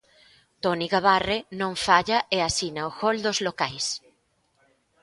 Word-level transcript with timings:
Toni 0.61 0.87
Gabarre 0.93 1.37
non 1.59 1.73
falla 1.85 2.19
e 2.35 2.37
asina 2.49 2.81
o 2.89 2.91
gol 2.99 3.17
dos 3.25 3.37
locais. 3.47 3.85